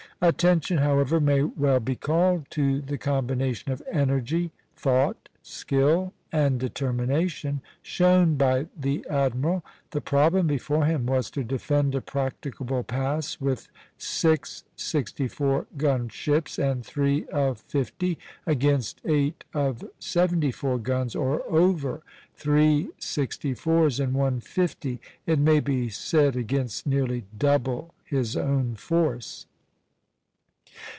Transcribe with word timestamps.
Attention, 0.23 0.77
however, 0.77 1.19
may 1.19 1.41
well 1.41 1.79
be 1.79 1.95
called 1.95 2.45
to 2.51 2.79
the 2.79 2.99
combination 2.99 3.71
of 3.71 3.81
energy, 3.91 4.51
thought, 4.75 5.29
skill, 5.41 6.13
and 6.31 6.59
determination 6.59 7.59
shown 7.81 8.35
by 8.35 8.67
the 8.77 9.03
admiral. 9.09 9.65
The 9.89 9.99
problem 10.01 10.45
before 10.45 10.85
him 10.85 11.07
was 11.07 11.31
to 11.31 11.43
defend 11.43 11.95
a 11.95 12.01
practicable 12.01 12.83
pass 12.83 13.41
with 13.41 13.67
six 13.97 14.63
sixty 14.75 15.27
four 15.27 15.65
gun 15.75 16.07
ships 16.07 16.59
and 16.59 16.85
three 16.85 17.25
of 17.29 17.59
fifty, 17.61 18.19
against 18.45 19.01
eight 19.03 19.43
of 19.55 19.83
seventy 19.97 20.51
four 20.51 20.77
guns 20.77 21.15
or 21.15 21.41
over, 21.49 22.03
three 22.35 22.89
sixty 22.99 23.55
fours, 23.55 23.99
and 23.99 24.13
one 24.13 24.39
fifty, 24.39 25.01
it 25.25 25.39
may 25.39 25.59
be 25.59 25.89
said 25.89 26.35
against 26.35 26.85
nearly 26.85 27.25
double 27.39 27.95
his 28.05 28.37
own 28.37 28.75
force. 28.75 29.47